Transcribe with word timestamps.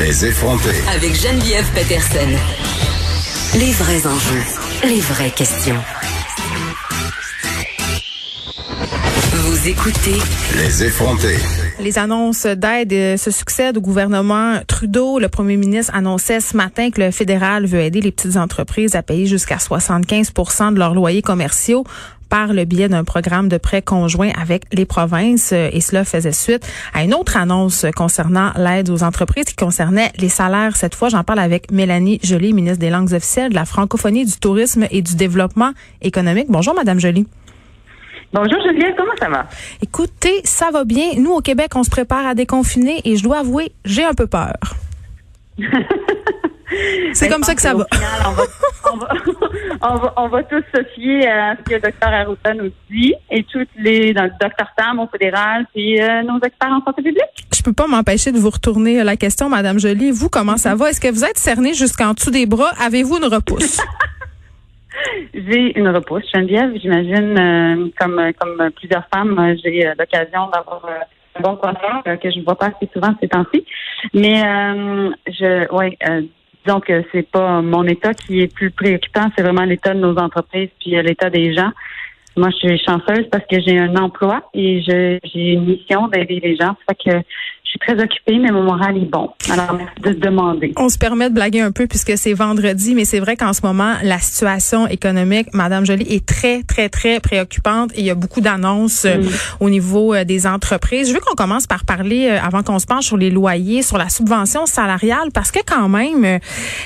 Les 0.00 0.24
effronter. 0.24 0.70
Avec 0.92 1.14
Geneviève 1.14 1.66
Peterson. 1.72 2.28
Les 3.56 3.70
vrais 3.72 4.06
enjeux, 4.06 4.42
les 4.82 5.00
vraies 5.00 5.30
questions. 5.30 5.80
Vous 9.32 9.68
écoutez 9.68 10.18
Les 10.56 10.82
effronter. 10.84 11.36
Les 11.78 11.98
annonces 11.98 12.46
d'aide 12.46 12.92
euh, 12.92 13.16
se 13.16 13.30
succèdent 13.30 13.76
au 13.76 13.80
gouvernement 13.80 14.60
Trudeau. 14.66 15.18
Le 15.18 15.28
premier 15.28 15.56
ministre 15.56 15.94
annonçait 15.94 16.40
ce 16.40 16.56
matin 16.56 16.90
que 16.90 17.00
le 17.00 17.10
fédéral 17.10 17.66
veut 17.66 17.80
aider 17.80 18.00
les 18.00 18.10
petites 18.10 18.36
entreprises 18.36 18.96
à 18.96 19.02
payer 19.02 19.26
jusqu'à 19.26 19.56
75% 19.56 20.72
de 20.74 20.78
leurs 20.78 20.94
loyers 20.94 21.22
commerciaux 21.22 21.84
par 22.34 22.52
le 22.52 22.64
biais 22.64 22.88
d'un 22.88 23.04
programme 23.04 23.48
de 23.48 23.58
prêt 23.58 23.80
conjoint 23.80 24.30
avec 24.36 24.64
les 24.72 24.86
provinces. 24.86 25.52
Euh, 25.52 25.68
et 25.72 25.80
cela 25.80 26.04
faisait 26.04 26.32
suite 26.32 26.68
à 26.92 27.04
une 27.04 27.14
autre 27.14 27.36
annonce 27.36 27.86
concernant 27.94 28.50
l'aide 28.56 28.90
aux 28.90 29.04
entreprises 29.04 29.44
qui 29.44 29.54
concernait 29.54 30.10
les 30.18 30.28
salaires. 30.28 30.74
Cette 30.74 30.96
fois, 30.96 31.10
j'en 31.10 31.22
parle 31.22 31.38
avec 31.38 31.70
Mélanie 31.70 32.18
Joly, 32.24 32.52
ministre 32.52 32.80
des 32.80 32.90
langues 32.90 33.12
officielles, 33.12 33.50
de 33.50 33.54
la 33.54 33.64
francophonie, 33.64 34.24
du 34.24 34.36
tourisme 34.36 34.84
et 34.90 35.00
du 35.00 35.14
développement 35.14 35.74
économique. 36.02 36.46
Bonjour, 36.48 36.74
Madame 36.74 36.98
Joly. 36.98 37.24
Bonjour 38.32 38.60
Juliette, 38.62 38.96
comment 38.96 39.14
ça 39.20 39.28
va? 39.28 39.46
Écoutez, 39.80 40.40
ça 40.42 40.72
va 40.72 40.82
bien. 40.82 41.10
Nous, 41.16 41.30
au 41.30 41.40
Québec, 41.40 41.68
on 41.76 41.84
se 41.84 41.90
prépare 41.90 42.26
à 42.26 42.34
déconfiner 42.34 43.00
et 43.04 43.14
je 43.14 43.22
dois 43.22 43.38
avouer, 43.38 43.70
j'ai 43.84 44.02
un 44.02 44.14
peu 44.14 44.26
peur. 44.26 44.56
C'est 47.12 47.28
comme 47.28 47.42
ça 47.42 47.54
que 47.54 47.60
ça 47.60 47.74
va. 47.74 47.86
on, 50.16 50.28
va, 50.28 50.42
tous 50.44 50.62
se 50.74 50.84
fier 50.94 51.26
à 51.26 51.56
ce 51.56 51.62
que 51.62 51.74
le 51.74 51.80
docteur 51.80 52.08
Arruda 52.12 52.54
nous 52.54 52.70
dit 52.90 53.14
et 53.30 53.44
tous 53.44 53.66
les, 53.78 54.12
dans 54.12 54.24
le 54.24 54.32
docteur 54.40 54.68
Tam 54.76 54.98
au 54.98 55.06
fédéral, 55.06 55.66
puis 55.74 56.00
euh, 56.00 56.22
nos 56.22 56.40
experts 56.40 56.72
en 56.72 56.84
santé 56.84 57.02
publique. 57.02 57.46
Je 57.54 57.62
peux 57.62 57.72
pas 57.72 57.86
m'empêcher 57.86 58.32
de 58.32 58.38
vous 58.38 58.50
retourner 58.50 59.02
la 59.04 59.16
question, 59.16 59.48
Madame 59.48 59.78
Jolie. 59.78 60.10
Vous, 60.10 60.28
comment 60.28 60.56
ça 60.56 60.74
va? 60.74 60.90
Est-ce 60.90 61.00
que 61.00 61.08
vous 61.08 61.24
êtes 61.24 61.38
cernée 61.38 61.74
jusqu'en 61.74 62.12
dessous 62.12 62.30
des 62.30 62.46
bras? 62.46 62.72
Avez-vous 62.80 63.18
une 63.18 63.26
repousse? 63.26 63.80
J'ai 65.34 65.78
une 65.78 65.88
repousse, 65.88 66.24
Geneviève. 66.32 66.72
J'imagine, 66.80 67.38
euh, 67.38 67.88
comme 67.98 68.32
comme 68.38 68.70
plusieurs 68.72 69.06
femmes, 69.12 69.38
euh, 69.38 69.56
j'ai 69.62 69.86
euh, 69.86 69.94
l'occasion 69.98 70.48
d'avoir 70.52 70.82
un 71.36 71.40
bon 71.40 71.56
coiffeur 71.56 72.02
que 72.04 72.30
je 72.30 72.38
ne 72.38 72.44
vois 72.44 72.56
pas 72.56 72.66
assez 72.66 72.88
souvent 72.92 73.14
ces 73.20 73.28
temps-ci. 73.28 73.64
Mais 74.12 74.40
je, 75.26 75.72
ouais, 75.74 75.98
disons 76.64 76.80
que 76.80 77.04
c'est 77.12 77.28
pas 77.28 77.62
mon 77.62 77.84
état 77.84 78.14
qui 78.14 78.40
est 78.40 78.52
plus 78.52 78.70
préoccupant, 78.70 79.30
c'est 79.36 79.42
vraiment 79.42 79.64
l'état 79.64 79.94
de 79.94 80.00
nos 80.00 80.16
entreprises 80.16 80.70
puis 80.80 80.90
l'état 81.02 81.30
des 81.30 81.54
gens. 81.54 81.70
Moi, 82.36 82.50
je 82.50 82.68
suis 82.68 82.78
chanceuse 82.78 83.28
parce 83.30 83.44
que 83.46 83.60
j'ai 83.60 83.78
un 83.78 83.94
emploi 83.96 84.42
et 84.54 84.82
j'ai 84.82 85.20
une 85.34 85.66
mission 85.66 86.08
d'aider 86.08 86.40
les 86.42 86.56
gens. 86.56 86.74
Ça 86.88 86.94
que 86.94 87.22
suis 87.74 87.94
très 87.94 88.02
occupée, 88.02 88.38
mais 88.38 88.50
mon 88.50 88.62
moral 88.62 88.96
est 88.96 89.10
bon. 89.10 89.30
Alors, 89.50 89.74
merci 89.74 90.00
de 90.00 90.12
demander. 90.12 90.72
On 90.76 90.88
se 90.88 90.98
permet 90.98 91.28
de 91.28 91.34
blaguer 91.34 91.60
un 91.60 91.72
peu 91.72 91.86
puisque 91.86 92.16
c'est 92.16 92.32
vendredi, 92.32 92.94
mais 92.94 93.04
c'est 93.04 93.18
vrai 93.18 93.36
qu'en 93.36 93.52
ce 93.52 93.62
moment, 93.62 93.94
la 94.02 94.18
situation 94.18 94.86
économique, 94.86 95.48
Madame 95.52 95.84
Jolie, 95.84 96.06
est 96.08 96.24
très, 96.24 96.62
très, 96.62 96.88
très 96.88 97.20
préoccupante 97.20 97.92
et 97.94 98.00
il 98.00 98.06
y 98.06 98.10
a 98.10 98.14
beaucoup 98.14 98.40
d'annonces 98.40 99.04
euh, 99.04 99.22
au 99.60 99.70
niveau 99.70 100.14
euh, 100.14 100.24
des 100.24 100.46
entreprises. 100.46 101.08
Je 101.08 101.14
veux 101.14 101.20
qu'on 101.20 101.34
commence 101.34 101.66
par 101.66 101.84
parler, 101.84 102.28
euh, 102.28 102.38
avant 102.40 102.62
qu'on 102.62 102.78
se 102.78 102.86
penche 102.86 103.06
sur 103.06 103.16
les 103.16 103.30
loyers, 103.30 103.82
sur 103.82 103.98
la 103.98 104.08
subvention 104.08 104.66
salariale, 104.66 105.30
parce 105.32 105.50
que 105.50 105.60
quand 105.66 105.88
même, 105.88 106.38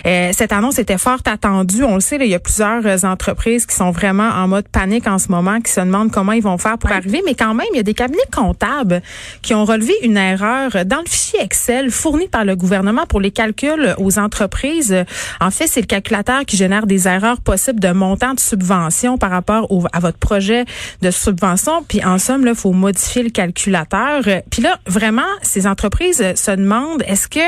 cette 0.05 0.53
annonce 0.53 0.79
était 0.79 0.99
fort 0.99 1.19
attendue. 1.27 1.85
On 1.85 1.95
le 1.95 2.01
sait, 2.01 2.17
il 2.17 2.29
y 2.29 2.35
a 2.35 2.39
plusieurs 2.39 3.05
entreprises 3.05 3.67
qui 3.67 3.75
sont 3.75 3.91
vraiment 3.91 4.29
en 4.29 4.49
mode 4.49 4.69
panique 4.69 5.07
en 5.07 5.19
ce 5.19 5.31
moment, 5.31 5.61
qui 5.61 5.73
se 5.73 5.81
demandent 5.81 6.11
comment 6.11 6.33
ils 6.33 6.43
vont 6.43 6.59
faire 6.59 6.79
pour 6.79 6.91
arriver, 6.93 7.23
mais 7.25 7.35
quand 7.35 7.55
même, 7.55 7.67
il 7.73 7.77
y 7.77 7.81
a 7.81 7.85
des 7.85 7.95
cabinets 7.95 8.19
comptables 8.35 9.03
qui 9.43 9.55
ont 9.55 9.65
relevé 9.65 9.93
une 10.03 10.17
erreur 10.17 10.78
dans 10.85 10.99
le 10.99 11.09
fichier 11.09 11.41
Excel 11.41 11.91
fourni 11.91 12.29
par 12.29 12.45
le 12.45 12.57
gouvernement 12.57 13.07
pour 13.07 13.21
les 13.21 13.31
calculs 13.31 13.95
aux 13.99 14.19
entreprises, 14.19 14.95
en 15.41 15.51
fait, 15.51 15.67
c'est 15.67 15.81
le 15.81 15.87
calculateur 15.87 16.45
qui 16.45 16.57
génère 16.57 16.87
des 16.87 17.09
erreurs 17.09 17.41
possibles 17.41 17.81
de 17.81 17.91
montant 17.91 18.35
de 18.35 18.41
subvention 18.41 19.19
par 19.19 19.31
rapport 19.31 19.69
à 19.93 20.01
votre 20.01 20.19
projet 20.19 20.65
de 21.03 21.11
subvention. 21.11 21.85
Puis 21.87 22.05
en 22.05 22.19
somme, 22.19 22.47
il 22.47 22.55
faut 22.55 22.73
modifier 22.73 23.23
le 23.23 23.31
calculateur. 23.31 24.23
Puis 24.51 24.63
là, 24.63 24.79
vraiment, 24.87 25.23
ces 25.43 25.67
entreprises 25.67 26.35
se 26.35 26.51
demandent, 26.51 27.03
est-ce 27.07 27.29
que 27.29 27.41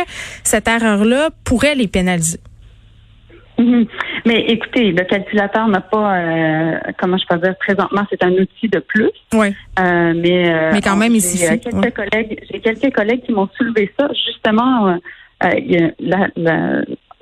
cette 0.44 0.68
erreur-là 0.68 1.30
pourrait 1.44 1.74
les 1.74 1.88
pénaliser? 1.88 2.40
Mhm. 3.60 3.86
Mais 4.24 4.44
écoutez, 4.48 4.92
le 4.92 5.04
calculateur 5.04 5.68
n'a 5.68 5.82
pas, 5.82 6.16
euh, 6.16 6.78
comment 6.98 7.18
je 7.18 7.26
peux 7.26 7.38
dire, 7.38 7.54
présentement, 7.58 8.06
c'est 8.08 8.24
un 8.24 8.32
outil 8.32 8.68
de 8.68 8.78
plus. 8.78 9.10
Oui. 9.34 9.48
Euh, 9.78 10.14
mais, 10.16 10.50
euh, 10.50 10.70
mais 10.72 10.80
quand 10.80 10.96
même, 10.96 11.14
ici. 11.14 11.46
J'ai 11.46 11.58
quelques 11.58 11.94
collègues, 11.94 12.42
j'ai 12.50 12.60
quelques 12.60 12.94
collègues 12.94 13.22
qui 13.22 13.32
m'ont 13.32 13.50
soulevé 13.58 13.92
ça 13.98 14.08
justement 14.08 14.98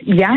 hier. 0.06 0.30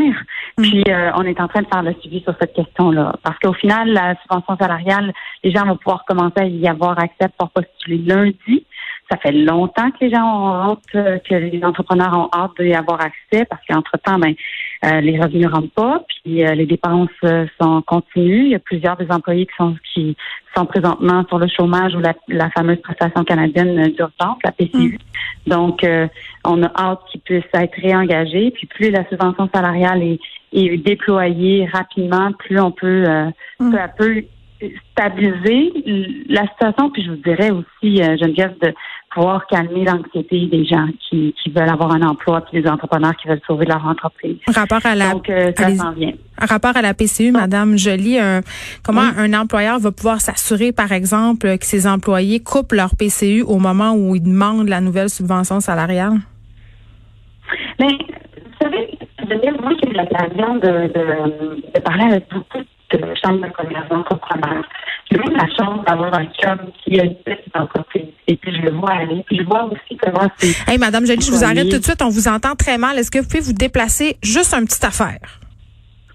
Mhm. 0.58 0.64
Puis 0.64 0.84
on 1.16 1.24
est 1.24 1.40
en 1.40 1.48
train 1.48 1.62
de 1.62 1.68
faire 1.68 1.84
le 1.84 1.94
suivi 2.02 2.22
sur 2.22 2.34
cette 2.40 2.54
question-là. 2.54 3.14
Parce 3.24 3.38
qu'au 3.40 3.54
final, 3.54 3.90
la 3.90 4.16
subvention 4.22 4.58
salariale, 4.58 5.14
les 5.44 5.52
gens 5.52 5.66
vont 5.66 5.78
pouvoir 5.78 6.04
commencer 6.06 6.40
à 6.40 6.46
y 6.46 6.68
avoir 6.68 6.98
accès 6.98 7.30
pour 7.38 7.52
postuler 7.52 8.00
lundi. 8.00 8.66
Ça 9.12 9.18
fait 9.18 9.34
longtemps 9.34 9.92
que 9.92 10.06
les 10.06 10.10
gens 10.10 10.24
ont 10.24 10.72
hâte, 10.72 11.22
que 11.30 11.36
les 11.36 11.64
entrepreneurs 11.64 12.18
ont 12.18 12.30
hâte 12.34 12.52
d'y 12.60 12.74
avoir 12.74 13.02
accès 13.02 13.46
parce 13.46 13.62
qu'entre-temps, 13.68 14.18
ben, 14.18 14.30
euh, 14.32 14.34
les 14.84 15.20
revenus 15.20 15.48
ne 15.48 15.52
rentrent 15.52 15.74
pas, 15.74 16.04
puis 16.08 16.44
euh, 16.44 16.56
les 16.56 16.66
dépenses 16.66 17.10
euh, 17.24 17.46
sont 17.62 17.82
continues. 17.84 18.46
Il 18.46 18.52
y 18.52 18.56
a 18.56 18.60
plusieurs 18.60 18.98
des 18.98 19.12
employés 19.12 19.46
qui 19.46 19.56
sont 19.58 19.76
qui 19.94 20.18
sont 20.56 20.66
présentement 20.66 21.24
sur 21.28 21.38
le 21.40 21.48
chômage 21.48 21.94
ou 21.96 22.00
la, 22.00 22.14
la 22.28 22.50
fameuse 22.50 22.82
prestation 22.82 23.24
canadienne 23.24 23.90
d'urgence, 23.90 24.38
la 24.44 24.52
PCU. 24.52 24.98
Mm. 25.46 25.50
Donc, 25.50 25.86
on 26.44 26.64
a 26.64 26.72
hâte 26.78 27.00
qu'ils 27.10 27.22
puissent 27.22 27.44
être 27.54 27.76
réengagés. 27.82 28.52
Puis 28.52 28.68
plus 28.68 28.92
la 28.92 29.08
subvention 29.08 29.50
salariale 29.54 30.04
est, 30.04 30.20
est 30.52 30.78
déployée 30.78 31.70
rapidement, 31.72 32.34
plus 32.34 32.60
on 32.60 32.72
peut 32.72 33.06
mm. 33.60 33.72
peu 33.72 33.80
à 33.80 33.88
peu 33.88 34.24
stabiliser 34.92 35.72
la 36.30 36.48
situation. 36.48 36.90
Puis 36.92 37.04
je 37.04 37.12
vous 37.12 37.18
dirais 37.18 37.52
aussi, 37.52 37.98
Geneviève, 37.98 38.56
de 38.62 38.74
pouvoir 39.14 39.46
calmer 39.48 39.84
l'anxiété 39.84 40.48
des 40.48 40.66
gens 40.66 40.88
qui, 41.10 41.36
qui 41.42 41.50
veulent 41.50 41.70
avoir 41.70 41.92
un 41.94 42.02
emploi 42.02 42.42
puis 42.42 42.62
des 42.62 42.70
entrepreneurs 42.70 43.16
qui 43.18 43.28
veulent 43.28 43.42
sauver 43.46 43.66
leur 43.66 43.86
entreprise. 43.86 44.38
Rapport 44.48 44.86
à 44.86 44.96
la, 44.96 45.12
Donc, 45.12 45.30
euh, 45.30 45.52
ça 45.56 45.76
s'en 45.76 45.92
vient. 45.92 46.14
Rapport 46.38 46.76
à 46.78 46.82
la 46.82 46.94
PCU, 46.94 47.32
Madame 47.32 47.78
Jolie, 47.78 48.18
comment 48.84 49.02
un 49.18 49.34
employeur 49.34 49.80
va 49.80 49.92
pouvoir 49.92 50.22
s'assurer, 50.22 50.72
par 50.72 50.92
exemple, 50.92 51.58
que 51.58 51.66
ses 51.66 51.88
employés 51.88 52.40
coupent 52.40 52.72
leur 52.72 52.96
PCU 52.96 53.42
au 53.42 53.60
moment 53.60 53.94
où 53.94 54.16
ils 54.16 54.24
demandent 54.24 54.70
la 54.70 54.82
nouvelle 54.82 55.10
subvention 55.10 55.60
salariale? 55.60 56.20
Mais, 57.80 57.88
vous 57.88 59.28
savez, 59.30 59.52
moi, 59.62 59.72
j'ai 59.82 59.90
eu 59.90 59.94
l'occasion 59.94 60.56
de, 60.56 60.88
de, 60.88 61.74
de 61.74 61.80
parler 61.80 62.04
avec 62.06 62.26
beaucoup 62.32 62.60
de 62.60 62.66
chambres 63.24 63.46
de 63.46 63.52
commerce. 63.52 64.68
J'ai 65.12 65.18
eu 65.18 65.34
la 65.34 65.48
chance 65.56 65.86
d'avoir 65.86 66.14
un 66.14 66.26
chum 66.26 66.58
qui 66.84 67.00
a 67.00 67.04
une 67.04 67.16
petite 67.16 67.56
entreprise. 67.56 68.08
Et 68.28 68.36
puis, 68.36 68.56
je 68.56 68.62
le 68.62 68.72
vois 68.72 68.92
aller. 68.92 69.24
Puis, 69.26 69.38
je 69.38 69.44
vois 69.44 69.66
aussi 69.66 69.98
comment 69.98 70.28
c'est. 70.38 70.72
Hey, 70.72 70.78
Madame 70.78 71.06
Jolie, 71.06 71.22
je 71.22 71.32
vous 71.32 71.44
arrête 71.44 71.70
tout 71.70 71.78
de 71.78 71.84
suite. 71.84 72.02
On 72.02 72.10
vous 72.10 72.28
entend 72.28 72.56
très 72.56 72.78
mal. 72.78 72.98
Est-ce 72.98 73.12
que 73.12 73.20
vous 73.20 73.28
pouvez 73.28 73.42
vous 73.42 73.54
déplacer 73.54 74.18
juste 74.24 74.54
une 74.54 74.66
petite 74.66 74.84
affaire? 74.84 75.20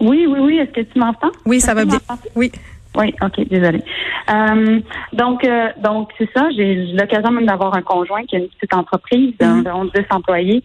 Oui, 0.00 0.26
oui, 0.28 0.38
oui. 0.40 0.58
Est-ce 0.58 0.72
que 0.72 0.80
tu 0.80 0.98
m'entends? 0.98 1.32
Oui, 1.44 1.60
ça 1.60 1.74
va 1.74 1.84
bien. 1.84 1.98
Oui. 2.34 2.52
Oui, 2.96 3.14
ok, 3.20 3.48
désolée. 3.48 3.82
Euh, 4.30 4.80
donc, 5.12 5.44
euh, 5.44 5.68
donc 5.82 6.10
c'est 6.16 6.28
ça. 6.34 6.48
J'ai 6.56 6.92
l'occasion 6.92 7.30
même 7.30 7.46
d'avoir 7.46 7.74
un 7.76 7.82
conjoint 7.82 8.24
qui 8.24 8.36
a 8.36 8.38
une 8.38 8.48
petite 8.48 8.72
entreprise 8.74 9.34
d'environ 9.38 9.84
mm 9.84 9.90
10 9.94 10.04
employés. 10.10 10.62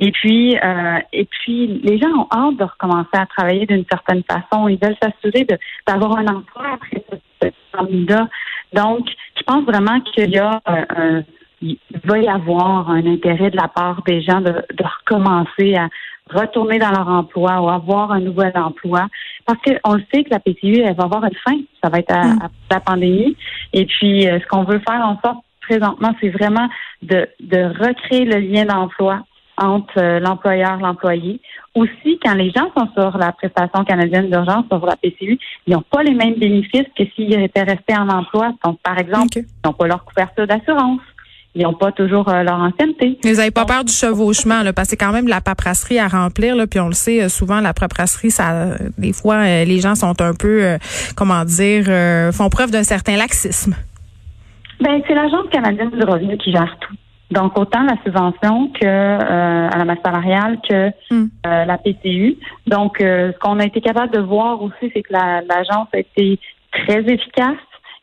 Et 0.00 0.10
puis, 0.10 0.56
euh, 0.56 0.98
et 1.12 1.24
puis, 1.24 1.80
les 1.82 1.98
gens 1.98 2.08
ont 2.08 2.28
hâte 2.32 2.56
de 2.56 2.64
recommencer 2.64 3.10
à 3.12 3.26
travailler 3.26 3.66
d'une 3.66 3.84
certaine 3.90 4.22
façon. 4.24 4.68
Ils 4.68 4.78
veulent 4.82 4.96
s'assurer 5.00 5.46
d'avoir 5.86 6.18
un 6.18 6.26
emploi 6.26 6.64
après 6.74 7.04
ce, 7.40 7.48
là 8.08 8.28
Donc, 8.72 9.06
je 9.36 9.42
pense 9.44 9.64
vraiment 9.64 10.00
qu'il 10.00 10.30
y 10.30 10.38
a 10.38 10.60
un, 10.66 11.22
il 11.62 11.78
va 12.04 12.18
y 12.18 12.28
avoir 12.28 12.90
un 12.90 13.06
intérêt 13.06 13.50
de 13.50 13.56
la 13.56 13.68
part 13.68 14.02
des 14.02 14.20
gens 14.20 14.40
de, 14.40 14.50
de 14.50 14.84
recommencer 14.84 15.76
à 15.76 15.88
retourner 16.30 16.78
dans 16.78 16.90
leur 16.90 17.08
emploi 17.08 17.60
ou 17.60 17.68
avoir 17.68 18.12
un 18.12 18.20
nouvel 18.20 18.52
emploi. 18.54 19.08
Parce 19.46 19.58
qu'on 19.62 19.94
le 19.94 20.02
sait 20.12 20.24
que 20.24 20.30
la 20.30 20.40
PTU, 20.40 20.80
elle 20.80 20.94
va 20.94 21.04
avoir 21.04 21.24
une 21.24 21.36
fin. 21.46 21.58
Ça 21.82 21.90
va 21.90 21.98
être 21.98 22.12
à, 22.12 22.24
mm. 22.24 22.48
la 22.70 22.80
pandémie. 22.80 23.36
Et 23.72 23.86
puis, 23.86 24.26
euh, 24.26 24.40
ce 24.40 24.46
qu'on 24.46 24.64
veut 24.64 24.80
faire 24.86 25.06
en 25.06 25.20
sorte 25.24 25.44
présentement, 25.60 26.14
c'est 26.20 26.30
vraiment 26.30 26.68
de, 27.02 27.28
de 27.40 27.58
recréer 27.58 28.24
le 28.24 28.38
lien 28.38 28.64
d'emploi 28.64 29.22
entre 29.56 29.98
euh, 29.98 30.20
l'employeur 30.20 30.78
et 30.78 30.82
l'employé. 30.82 31.40
Aussi, 31.74 32.18
quand 32.24 32.34
les 32.34 32.50
gens 32.50 32.70
sont 32.76 32.88
sur 32.94 33.18
la 33.18 33.32
prestation 33.32 33.84
canadienne 33.84 34.30
d'urgence, 34.30 34.66
sur 34.70 34.84
la 34.84 34.96
PCU, 34.96 35.38
ils 35.66 35.74
n'ont 35.74 35.84
pas 35.90 36.02
les 36.02 36.14
mêmes 36.14 36.34
bénéfices 36.34 36.86
que 36.96 37.04
s'ils 37.14 37.32
étaient 37.34 37.62
restés 37.62 37.96
en 37.96 38.08
emploi. 38.08 38.52
Donc, 38.64 38.78
par 38.82 38.98
exemple, 38.98 39.38
ils 39.38 39.46
n'ont 39.64 39.72
pas 39.72 39.86
leur 39.86 40.04
couverture 40.04 40.46
d'assurance 40.46 41.00
ils 41.54 41.62
n'ont 41.62 41.74
pas 41.74 41.92
toujours 41.92 42.28
euh, 42.28 42.42
leur 42.42 42.58
ancienneté. 42.58 43.18
Mais 43.24 43.30
vous 43.30 43.38
n'avez 43.38 43.50
pas 43.50 43.64
peur 43.64 43.84
du 43.84 43.92
chevauchement, 43.92 44.62
là, 44.62 44.72
parce 44.72 44.88
que 44.88 44.90
c'est 44.90 44.96
quand 45.04 45.12
même 45.12 45.28
la 45.28 45.40
paperasserie 45.40 45.98
à 45.98 46.08
remplir, 46.08 46.56
là, 46.56 46.66
puis 46.66 46.80
on 46.80 46.88
le 46.88 46.94
sait, 46.94 47.22
euh, 47.22 47.28
souvent 47.28 47.60
la 47.60 47.72
paperasserie, 47.72 48.30
ça, 48.30 48.76
des 48.98 49.12
fois, 49.12 49.36
euh, 49.36 49.64
les 49.64 49.78
gens 49.78 49.94
sont 49.94 50.20
un 50.20 50.34
peu, 50.34 50.76
comment 51.16 51.44
dire, 51.44 51.84
font 52.32 52.48
preuve 52.48 52.70
d'un 52.70 52.82
certain 52.82 53.16
laxisme. 53.16 53.74
Ben, 54.80 55.00
c'est 55.06 55.14
l'Agence 55.14 55.48
canadienne 55.52 55.90
du 55.90 56.04
revenu 56.04 56.36
qui 56.38 56.52
gère 56.52 56.76
tout. 56.80 56.94
Donc, 57.30 57.58
autant 57.58 57.82
la 57.82 57.96
subvention 58.04 58.68
que 58.68 58.84
euh, 58.86 59.68
à 59.68 59.76
la 59.78 59.84
masse 59.84 59.98
salariale 60.04 60.58
que 60.68 60.88
Hmm. 61.10 61.26
euh, 61.46 61.64
la 61.64 61.78
PTU. 61.78 62.36
Donc, 62.66 63.00
euh, 63.00 63.32
ce 63.32 63.38
qu'on 63.38 63.58
a 63.58 63.64
été 63.64 63.80
capable 63.80 64.12
de 64.12 64.20
voir 64.20 64.62
aussi, 64.62 64.90
c'est 64.94 65.02
que 65.02 65.12
la- 65.12 65.40
l'agence 65.42 65.88
a 65.94 65.98
été 65.98 66.38
très 66.72 67.00
efficace. 67.00 67.56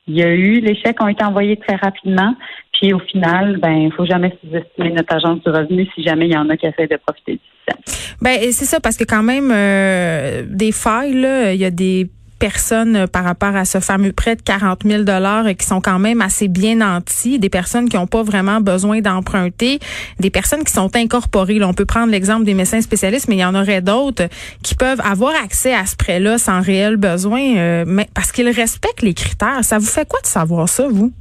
Il 0.07 0.15
y 0.17 0.23
a 0.23 0.33
eu, 0.33 0.59
les 0.59 0.75
chèques 0.75 1.01
ont 1.01 1.07
été 1.07 1.23
envoyés 1.23 1.57
très 1.57 1.75
rapidement. 1.75 2.35
Puis 2.73 2.91
au 2.93 2.99
final, 2.99 3.57
ben, 3.57 3.73
il 3.73 3.93
faut 3.93 4.05
jamais 4.05 4.35
sous-estimer 4.41 4.91
notre 4.91 5.13
agence 5.15 5.41
du 5.43 5.49
revenu 5.51 5.87
si 5.93 6.03
jamais 6.03 6.25
il 6.25 6.31
y 6.33 6.37
en 6.37 6.49
a 6.49 6.57
qui 6.57 6.65
essaient 6.65 6.87
de 6.87 6.97
profiter 6.97 7.33
du 7.33 7.39
système. 7.39 8.15
Ben 8.21 8.37
c'est 8.51 8.65
ça 8.65 8.79
parce 8.79 8.97
que 8.97 9.03
quand 9.03 9.21
même 9.23 9.51
euh, 9.53 10.43
des 10.49 10.71
failles 10.71 11.13
là, 11.13 11.53
il 11.53 11.59
y 11.59 11.65
a 11.65 11.69
des 11.71 12.09
personnes 12.41 12.95
euh, 12.95 13.07
par 13.07 13.23
rapport 13.23 13.55
à 13.55 13.65
ce 13.65 13.79
fameux 13.79 14.11
prêt 14.11 14.35
de 14.35 14.41
40 14.41 14.83
000 14.83 15.03
dollars 15.03 15.45
qui 15.57 15.65
sont 15.65 15.79
quand 15.79 15.99
même 15.99 16.21
assez 16.21 16.47
bien 16.47 16.77
nantis, 16.77 17.39
des 17.39 17.49
personnes 17.49 17.87
qui 17.87 17.95
n'ont 17.95 18.07
pas 18.07 18.23
vraiment 18.23 18.59
besoin 18.59 18.99
d'emprunter, 18.99 19.79
des 20.19 20.31
personnes 20.31 20.63
qui 20.63 20.73
sont 20.73 20.93
incorporées. 20.95 21.59
Là, 21.59 21.67
on 21.67 21.73
peut 21.73 21.85
prendre 21.85 22.11
l'exemple 22.11 22.43
des 22.43 22.55
médecins 22.55 22.81
spécialistes, 22.81 23.29
mais 23.29 23.35
il 23.35 23.41
y 23.41 23.45
en 23.45 23.55
aurait 23.55 23.81
d'autres 23.81 24.27
qui 24.63 24.75
peuvent 24.75 25.01
avoir 25.01 25.33
accès 25.41 25.73
à 25.73 25.85
ce 25.85 25.95
prêt-là 25.95 26.39
sans 26.39 26.61
réel 26.61 26.97
besoin, 26.97 27.41
euh, 27.57 27.83
mais 27.87 28.07
parce 28.15 28.31
qu'ils 28.31 28.49
respectent 28.49 29.03
les 29.03 29.13
critères. 29.13 29.63
Ça 29.63 29.77
vous 29.77 29.85
fait 29.85 30.07
quoi 30.07 30.19
de 30.21 30.25
savoir 30.25 30.67
ça, 30.67 30.87
vous? 30.89 31.13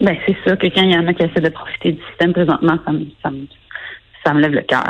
Ben, 0.00 0.16
c'est 0.26 0.36
sûr 0.44 0.58
que 0.58 0.66
quand 0.66 0.82
il 0.82 0.90
y 0.90 0.98
en 0.98 1.06
a 1.06 1.14
qui 1.14 1.22
essaient 1.22 1.40
de 1.40 1.48
profiter 1.48 1.92
du 1.92 2.02
système 2.10 2.32
présentement, 2.32 2.76
ça 2.84 2.92
me, 2.92 3.06
ça 3.22 3.30
me, 3.30 3.46
ça 4.26 4.34
me 4.34 4.40
lève 4.40 4.52
le 4.52 4.62
cœur. 4.62 4.82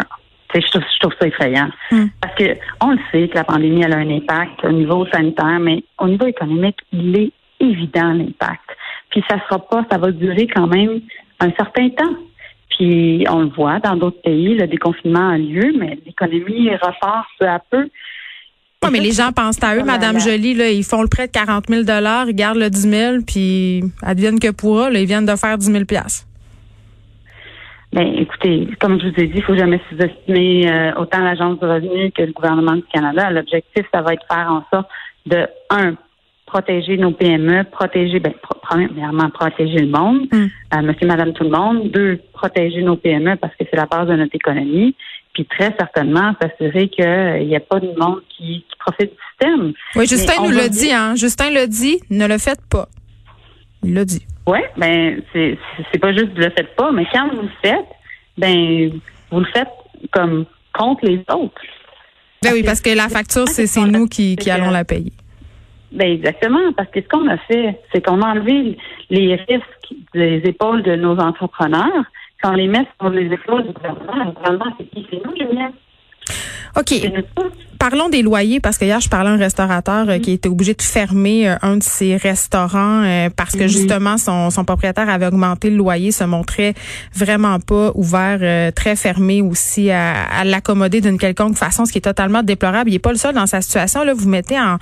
Je 0.55 0.71
trouve, 0.71 0.83
je 0.83 1.01
trouve 1.01 1.13
ça 1.21 1.27
effrayant. 1.27 1.69
Hmm. 1.91 2.07
Parce 2.37 2.49
que 2.49 2.59
on 2.81 2.93
le 2.93 2.99
sait 3.11 3.29
que 3.29 3.35
la 3.35 3.45
pandémie 3.45 3.83
elle 3.83 3.93
a 3.93 3.99
un 3.99 4.11
impact 4.11 4.65
au 4.65 4.73
niveau 4.73 5.07
sanitaire, 5.07 5.59
mais 5.61 5.83
au 5.99 6.09
niveau 6.09 6.27
économique, 6.27 6.79
il 6.93 7.17
est 7.19 7.33
évident 7.61 8.13
l'impact. 8.13 8.71
Puis 9.11 9.23
ça 9.29 9.39
sera 9.45 9.59
pas, 9.59 9.85
ça 9.91 9.99
va 9.99 10.11
durer 10.11 10.47
quand 10.47 10.67
même 10.67 11.01
un 11.41 11.51
certain 11.53 11.89
temps. 11.91 12.15
Puis 12.71 13.25
on 13.29 13.41
le 13.41 13.49
voit 13.49 13.79
dans 13.81 13.97
d'autres 13.97 14.23
pays, 14.23 14.55
le 14.55 14.67
déconfinement 14.67 15.31
a 15.31 15.39
lieu, 15.39 15.75
mais 15.79 15.99
l'économie 16.07 16.71
repart 16.71 17.27
peu 17.39 17.47
à 17.47 17.59
peu. 17.71 17.89
Oui, 18.85 18.91
mais 18.91 19.01
les 19.01 19.13
gens 19.13 19.31
pensent 19.31 19.63
à 19.63 19.77
eux, 19.77 19.85
Madame. 19.85 20.19
Jolie, 20.19 20.55
là, 20.55 20.69
ils 20.69 20.83
font 20.83 21.03
le 21.03 21.09
prêt 21.09 21.29
de 21.29 21.33
40 21.33 21.67
000 21.69 21.83
ils 21.83 22.35
gardent 22.35 22.59
le 22.59 22.69
10 22.69 22.81
000 22.81 23.17
puis 23.25 23.83
advienne 24.03 24.41
que 24.41 24.51
pourra, 24.51 24.91
là, 24.91 24.99
ils 24.99 25.07
viennent 25.07 25.27
de 25.27 25.37
faire 25.37 25.57
10 25.57 25.67
000 25.67 25.85
Ben, 27.93 28.15
écoutez, 28.17 28.69
comme 28.81 28.99
je 29.01 29.09
vous 29.09 29.21
ai 29.21 29.27
dit, 29.27 29.33
il 29.37 29.43
faut 29.43 29.55
jamais 29.57 29.81
sous-estimer 29.91 30.71
euh, 30.71 30.93
autant 30.97 31.19
l'Agence 31.21 31.59
du 31.59 31.65
revenu 31.67 32.11
que 32.13 32.23
le 32.23 32.33
gouvernement 32.33 32.73
du 32.77 32.85
Canada. 32.93 33.31
L'objectif, 33.31 33.85
ça 33.93 34.01
va 34.01 34.15
être 34.15 34.23
de 34.23 34.35
faire 34.35 34.51
en 34.51 34.65
sorte 34.73 34.89
de, 35.27 35.47
un, 35.69 35.95
protéger 36.47 36.97
nos 36.97 37.11
PME, 37.13 37.65
protéger, 37.65 38.19
ben, 38.19 38.33
pro- 38.43 38.59
premièrement, 38.63 39.29
protéger 39.31 39.79
le 39.81 39.89
monde, 39.89 40.23
Mm. 40.33 40.47
euh, 40.75 40.83
monsieur, 40.83 41.07
madame, 41.07 41.33
tout 41.35 41.45
le 41.45 41.51
monde. 41.51 41.91
Deux, 41.91 42.19
protéger 42.33 42.83
nos 42.83 42.97
PME 42.97 43.37
parce 43.37 43.55
que 43.57 43.65
c'est 43.71 43.77
la 43.77 43.87
base 43.87 44.09
de 44.09 44.15
notre 44.17 44.35
économie. 44.35 44.95
Puis 45.35 45.45
très 45.47 45.75
certainement, 45.79 46.35
s'assurer 46.41 46.89
qu'il 46.89 47.47
n'y 47.47 47.57
a 47.57 47.61
pas 47.61 47.81
de 47.81 47.89
monde 47.99 48.21
qui, 48.31 48.65
qui 48.69 48.77
profite 48.79 49.11
du 49.11 49.17
système. 49.31 49.73
Oui, 49.97 50.07
Justin 50.07 50.43
nous 50.43 50.51
dire- 50.51 50.69
dit, 50.71 50.93
hein. 50.93 51.15
Justin 51.15 51.51
l'a 51.51 51.67
dit, 51.67 51.99
ne 52.11 52.27
le 52.27 52.37
faites 52.39 52.61
pas. 52.71 52.89
Il 53.83 53.95
l'a 53.95 54.05
dit. 54.05 54.27
Oui, 54.47 54.59
ben 54.77 55.23
c'est 55.33 55.57
c'est 55.93 55.99
pas 55.99 56.13
juste 56.13 56.33
de 56.35 56.43
le 56.43 56.51
faites 56.51 56.75
pas, 56.75 56.91
mais 56.93 57.07
quand 57.13 57.29
vous 57.35 57.43
le 57.43 57.51
faites, 57.63 57.87
ben 58.37 58.91
vous 59.31 59.41
le 59.41 59.47
faites 59.47 59.69
comme 60.11 60.47
contre 60.73 61.05
les 61.07 61.21
autres. 61.33 61.63
Ben 62.43 62.53
oui, 62.53 62.63
parce 62.65 62.81
que 62.81 62.91
la 62.91 63.09
facture, 63.09 63.47
c'est 63.47 63.67
c'est 63.67 63.85
nous 63.85 64.07
qui, 64.07 64.37
qui 64.37 64.51
allons 64.51 64.71
la 64.71 64.85
payer. 64.85 65.13
Ben 65.93 66.11
exactement, 66.11 66.73
parce 66.77 66.91
que 66.91 67.01
ce 67.03 67.09
qu'on 67.09 67.29
a 67.29 67.37
fait, 67.37 67.79
c'est 67.93 68.05
qu'on 68.05 68.21
a 68.23 68.31
enlevé 68.31 68.79
les 69.11 69.37
risques 69.37 69.95
des 70.15 70.43
épaules 70.45 70.83
de 70.83 70.97
nos 70.97 71.19
entrepreneurs, 71.19 72.05
qu'on 72.43 72.53
les 72.53 72.67
met 72.67 72.87
sur 73.01 73.11
les 73.11 73.27
épaules 73.33 73.67
du 73.67 73.73
gouvernement. 73.73 74.25
Le 74.25 74.33
gouvernement, 74.33 74.75
c'est 74.79 74.91
qui? 74.91 75.07
C'est 75.11 75.25
nous, 75.25 75.37
Julien. 75.37 75.71
OK. 76.79 76.95
Parlons 77.79 78.09
des 78.09 78.23
loyers 78.23 78.61
parce 78.61 78.79
que 78.79 78.85
hier 78.85 79.01
je 79.01 79.09
parlais 79.09 79.31
à 79.31 79.33
un 79.33 79.37
restaurateur 79.37 80.09
euh, 80.09 80.19
qui 80.21 80.31
était 80.31 80.49
obligé 80.49 80.73
de 80.73 80.83
fermer 80.83 81.49
euh, 81.49 81.57
un 81.63 81.79
de 81.79 81.83
ses 81.83 82.17
restaurants 82.17 83.03
euh, 83.03 83.29
parce 83.37 83.55
que 83.57 83.63
Mhm. 83.65 83.69
justement 83.69 84.19
son, 84.19 84.51
son 84.51 84.65
propriétaire 84.65 85.09
avait 85.09 85.27
augmenté 85.27 85.69
le 85.69 85.77
loyer, 85.77 86.13
se 86.13 86.23
montrait 86.23 86.75
vraiment 87.13 87.59
pas 87.59 87.91
ouvert, 87.97 88.39
euh, 88.41 88.71
très 88.71 88.95
fermé 88.95 89.43
aussi 89.43 89.91
à, 89.91 90.13
à 90.33 90.45
l'accommoder 90.45 91.01
d'une 91.01 91.19
quelconque 91.19 91.57
façon, 91.57 91.85
ce 91.85 91.91
qui 91.91 91.99
est 91.99 92.03
totalement 92.03 92.45
déplorable. 92.45 92.89
Il 92.89 92.95
est 92.95 93.01
pas 93.01 93.11
le 93.11 93.19
seul 93.19 93.35
dans 93.35 93.47
sa 93.47 93.61
situation. 93.61 94.05
Là, 94.05 94.15
vous 94.15 94.29
mettez 94.29 94.61
en, 94.61 94.79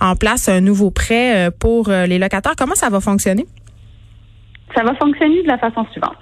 en 0.00 0.16
place 0.16 0.48
un 0.48 0.62
nouveau 0.62 0.90
prêt 0.90 1.48
euh, 1.48 1.50
pour 1.50 1.90
les 1.90 2.18
locataires. 2.18 2.54
Comment 2.56 2.74
ça 2.76 2.88
va 2.88 3.00
fonctionner? 3.00 3.44
Ça 4.74 4.82
va 4.84 4.94
fonctionner 4.96 5.42
de 5.42 5.48
la 5.48 5.58
façon 5.58 5.84
suivante. 5.92 6.16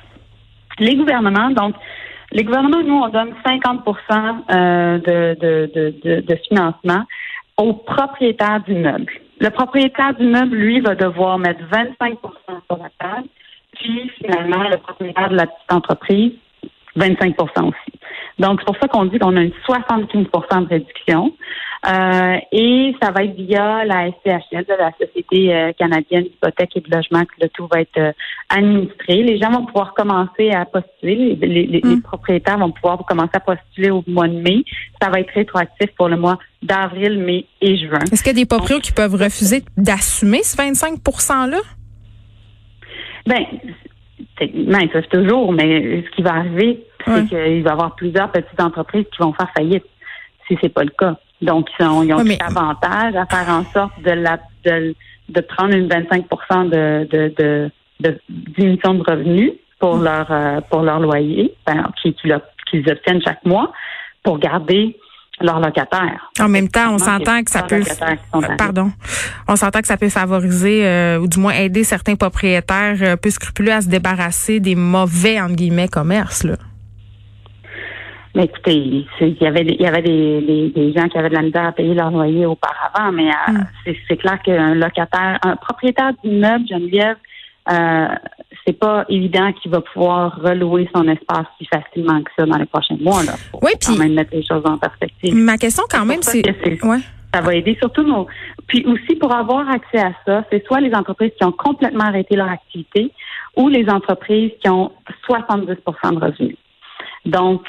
Les 0.80 0.96
gouvernements, 0.96 1.50
donc, 1.50 1.74
les 2.36 2.44
gouvernements, 2.44 2.82
nous, 2.82 2.94
on 2.94 3.08
donne 3.08 3.34
50 3.46 3.80
euh, 3.88 4.98
de, 4.98 5.36
de, 5.40 5.70
de, 5.74 6.20
de, 6.20 6.36
financement 6.46 7.02
aux 7.56 7.72
propriétaires 7.72 8.60
d'immeubles. 8.68 9.10
Le 9.40 9.48
propriétaire 9.48 10.12
d'immeuble, 10.14 10.54
lui, 10.54 10.80
va 10.80 10.94
devoir 10.94 11.38
mettre 11.38 11.60
25 11.72 12.18
sur 12.66 12.76
la 12.76 12.90
table, 12.98 13.28
puis 13.72 14.10
finalement, 14.18 14.68
le 14.68 14.76
propriétaire 14.76 15.30
de 15.30 15.36
la 15.36 15.46
petite 15.46 15.72
entreprise, 15.72 16.32
25% 16.98 17.68
aussi. 17.68 17.95
Donc, 18.38 18.60
c'est 18.60 18.66
pour 18.66 18.76
ça 18.76 18.86
qu'on 18.88 19.06
dit 19.06 19.18
qu'on 19.18 19.34
a 19.36 19.40
une 19.42 19.52
75% 19.66 20.64
de 20.64 20.68
réduction. 20.68 21.32
Euh, 21.88 22.36
et 22.52 22.94
ça 23.00 23.10
va 23.12 23.22
être 23.24 23.34
via 23.36 23.84
la 23.84 24.08
SCHL, 24.10 24.64
la 24.78 24.90
Société 25.00 25.54
euh, 25.54 25.72
canadienne 25.78 26.24
d'hypothèque 26.24 26.76
et 26.76 26.80
de 26.80 26.90
logement, 26.94 27.20
que 27.24 27.32
le 27.40 27.48
tout 27.50 27.68
va 27.72 27.80
être 27.80 27.96
euh, 27.98 28.12
administré. 28.48 29.22
Les 29.22 29.38
gens 29.38 29.50
vont 29.52 29.64
pouvoir 29.66 29.94
commencer 29.94 30.50
à 30.50 30.64
postuler. 30.64 31.36
Les, 31.40 31.46
les- 31.46 31.66
les- 31.66 31.80
les 31.80 31.96
Mm. 31.96 32.02
propriétaires 32.02 32.58
vont 32.58 32.72
pouvoir 32.72 32.98
commencer 33.06 33.30
à 33.34 33.40
postuler 33.40 33.90
au 33.90 34.02
mois 34.08 34.26
de 34.28 34.34
mai. 34.40 34.64
Ça 35.00 35.08
va 35.10 35.20
être 35.20 35.32
rétroactif 35.32 35.90
pour 35.96 36.08
le 36.08 36.16
mois 36.16 36.38
d'avril, 36.62 37.18
mai 37.18 37.46
et 37.60 37.76
juin. 37.78 38.00
Est-ce 38.12 38.22
qu'il 38.22 38.32
y 38.36 38.36
a 38.36 38.42
des 38.42 38.46
proprios 38.46 38.80
qui 38.80 38.92
peuvent 38.92 39.14
refuser 39.14 39.62
d'assumer 39.76 40.42
ce 40.42 40.56
25 40.56 40.98
%-là? 41.02 41.58
Ben, 43.26 43.44
techniquement, 44.36 44.78
ils 44.78 44.88
peuvent 44.88 45.08
toujours, 45.08 45.52
mais 45.52 46.02
ce 46.02 46.10
qui 46.14 46.22
va 46.22 46.34
arriver, 46.34 46.84
c'est 47.04 47.26
qu'il 47.26 47.62
va 47.62 47.70
y 47.70 47.72
avoir 47.72 47.94
plusieurs 47.94 48.30
petites 48.30 48.60
entreprises 48.60 49.04
qui 49.12 49.22
vont 49.22 49.32
faire 49.32 49.50
faillite 49.56 49.84
si 50.46 50.56
c'est 50.60 50.68
pas 50.72 50.84
le 50.84 50.90
cas. 50.90 51.16
Donc, 51.42 51.68
ils, 51.78 51.86
ont, 51.86 52.02
ils 52.02 52.14
ont 52.14 52.24
mais- 52.24 52.38
avantage 52.42 53.14
à 53.14 53.26
faire 53.26 53.48
en 53.48 53.64
sorte 53.64 54.00
de 54.02 54.10
la 54.12 54.38
de, 54.64 54.94
de 55.28 55.40
prendre 55.40 55.74
une 55.74 55.88
25 55.88 56.24
de, 56.70 57.04
de, 57.10 57.34
de, 57.38 57.70
de 58.00 58.18
diminution 58.28 58.94
de 58.94 59.02
revenus 59.08 59.52
pour 59.78 59.96
leur 59.96 60.26
euh, 60.30 60.60
pour 60.70 60.82
leur 60.82 61.00
loyer, 61.00 61.52
ben, 61.66 61.90
qui 62.00 62.14
qu'ils 62.14 62.90
obtiennent 62.90 63.22
chaque 63.22 63.44
mois 63.44 63.72
pour 64.22 64.38
garder 64.38 64.96
leurs 65.40 65.60
locataires. 65.60 66.30
En 66.40 66.48
même 66.48 66.68
temps, 66.68 66.94
on 66.94 66.98
s'entend 66.98 67.42
que 67.42 67.50
ça 67.50 67.62
peut, 67.62 67.82
pardon, 68.56 68.90
on 69.48 69.56
s'entend 69.56 69.80
que 69.80 69.86
ça 69.86 69.96
peut 69.96 70.08
favoriser 70.08 70.86
euh, 70.86 71.18
ou 71.18 71.28
du 71.28 71.38
moins 71.38 71.52
aider 71.52 71.84
certains 71.84 72.16
propriétaires 72.16 72.96
euh, 73.02 73.16
peu 73.16 73.30
scrupuleux 73.30 73.72
à 73.72 73.80
se 73.82 73.88
débarrasser 73.88 74.60
des 74.60 74.74
mauvais 74.74 75.40
entre 75.40 75.54
guillemets 75.54 75.88
commerces. 75.88 76.44
Là. 76.44 76.56
Mais 78.34 78.44
écoutez, 78.44 79.06
il 79.20 79.36
y 79.40 79.46
avait, 79.46 79.62
il 79.62 79.80
y 79.80 79.86
avait 79.86 80.02
des, 80.02 80.42
des, 80.42 80.68
des 80.68 80.92
gens 80.92 81.08
qui 81.08 81.16
avaient 81.16 81.30
de 81.30 81.34
la 81.34 81.42
misère 81.42 81.66
à 81.66 81.72
payer 81.72 81.94
leur 81.94 82.10
loyer 82.10 82.44
auparavant, 82.44 83.10
mais 83.12 83.28
euh, 83.28 83.52
Mm. 83.52 83.64
c'est, 83.84 83.96
c'est 84.08 84.16
clair 84.16 84.40
qu'un 84.42 84.74
locataire, 84.74 85.38
un 85.42 85.56
propriétaire 85.56 86.12
d'immeuble, 86.22 86.66
Geneviève, 86.68 87.16
euh, 87.70 88.08
c'est 88.66 88.78
pas 88.78 89.04
évident 89.08 89.52
qu'il 89.52 89.70
va 89.70 89.80
pouvoir 89.80 90.36
relouer 90.42 90.88
son 90.94 91.06
espace 91.08 91.46
si 91.58 91.66
facilement 91.66 92.20
que 92.22 92.30
ça 92.36 92.46
dans 92.46 92.56
les 92.58 92.66
prochains 92.66 92.96
mois. 93.00 93.22
Là. 93.22 93.32
Faut 93.52 93.60
Oui, 93.62 93.72
quand 93.80 93.92
puis- 93.92 93.98
même 93.98 94.14
mettre 94.14 94.34
les 94.34 94.44
choses 94.44 94.62
en 94.64 94.76
perspective. 94.76 95.34
Ma 95.34 95.56
question 95.56 95.84
quand 95.90 96.04
même, 96.04 96.22
c'est, 96.22 96.42
ouais. 96.84 96.98
Ça 97.34 97.40
va 97.42 97.54
aider 97.54 97.76
surtout 97.80 98.02
nos. 98.02 98.26
Puis 98.66 98.84
aussi 98.86 99.14
pour 99.16 99.32
avoir 99.34 99.68
accès 99.70 99.98
à 99.98 100.12
ça, 100.24 100.44
c'est 100.50 100.64
soit 100.66 100.80
les 100.80 100.94
entreprises 100.94 101.32
qui 101.38 101.44
ont 101.44 101.52
complètement 101.52 102.04
arrêté 102.04 102.34
leur 102.34 102.48
activité 102.48 103.12
ou 103.56 103.68
les 103.68 103.88
entreprises 103.88 104.52
qui 104.62 104.68
ont 104.70 104.90
70% 105.28 105.76
de 106.14 106.18
revenus. 106.24 106.56
Donc, 107.24 107.62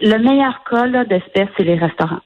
le 0.00 0.18
meilleur 0.18 0.62
cas 0.68 0.86
d'espèce, 1.04 1.48
c'est 1.56 1.64
les 1.64 1.74
restaurants. 1.74 2.20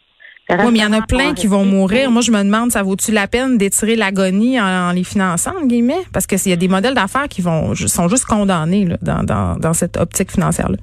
Oui, 0.48 0.56
mais 0.72 0.78
il 0.78 0.82
y 0.82 0.86
en 0.86 0.92
a 0.92 1.02
plein 1.02 1.34
qui 1.34 1.48
vont 1.48 1.64
mourir. 1.64 2.10
Moi, 2.10 2.22
je 2.22 2.30
me 2.30 2.38
demande, 2.38 2.70
ça 2.70 2.82
vaut-tu 2.82 3.10
la 3.10 3.26
peine 3.26 3.58
d'étirer 3.58 3.96
l'agonie 3.96 4.60
en, 4.60 4.64
en 4.64 4.92
les 4.92 5.02
finançant, 5.02 5.50
entre 5.50 5.66
guillemets? 5.66 6.04
Parce 6.12 6.26
qu'il 6.26 6.38
y 6.48 6.52
a 6.52 6.56
des 6.56 6.68
modèles 6.68 6.94
d'affaires 6.94 7.28
qui 7.28 7.42
vont 7.42 7.74
sont 7.74 8.08
juste 8.08 8.26
condamnés 8.26 8.84
là, 8.84 8.96
dans, 9.02 9.24
dans, 9.24 9.56
dans 9.56 9.72
cette 9.72 9.96
optique 9.96 10.30
financière-là. 10.30 10.76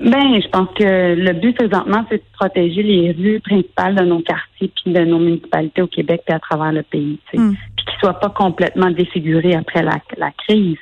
Ben, 0.00 0.40
je 0.40 0.48
pense 0.48 0.68
que 0.78 1.14
le 1.14 1.32
but 1.34 1.54
présentement, 1.54 2.06
c'est 2.08 2.18
de 2.18 2.22
protéger 2.32 2.82
les 2.82 3.12
rues 3.12 3.40
principales 3.40 3.96
de 3.96 4.04
nos 4.04 4.20
quartiers 4.20 4.72
puis 4.74 4.92
de 4.92 5.00
nos 5.04 5.18
municipalités 5.18 5.82
au 5.82 5.88
Québec 5.88 6.22
et 6.28 6.32
à 6.32 6.38
travers 6.38 6.72
le 6.72 6.82
pays, 6.82 7.18
tu 7.30 7.36
sais. 7.36 7.42
Mm. 7.42 7.54
puis 7.76 7.84
qu'ils 7.84 8.00
soient 8.00 8.18
pas 8.18 8.30
complètement 8.30 8.90
défigurés 8.90 9.54
après 9.54 9.82
la, 9.82 9.98
la 10.16 10.30
crise. 10.46 10.78